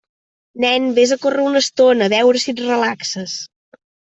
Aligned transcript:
Nen, 0.63 0.87
vés 0.99 1.13
a 1.15 1.17
córrer 1.25 1.45
una 1.51 1.61
estona, 1.65 2.07
a 2.09 2.13
veure 2.17 2.45
si 2.45 2.51
et 2.57 2.65
relaxes. 2.71 3.37